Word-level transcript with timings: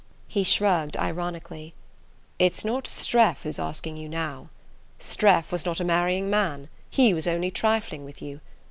He 0.27 0.41
shrugged 0.41 0.97
ironically. 0.97 1.75
"It's 2.39 2.65
not 2.65 2.85
Streff 2.85 3.43
who's 3.43 3.59
asking 3.59 3.97
you 3.97 4.09
now. 4.09 4.49
Streff 4.97 5.51
was 5.51 5.63
not 5.63 5.79
a 5.79 5.83
marrying 5.83 6.27
man: 6.27 6.69
he 6.89 7.13
was 7.13 7.27
only 7.27 7.51
trifling 7.51 8.03
with 8.03 8.19
you. 8.19 8.41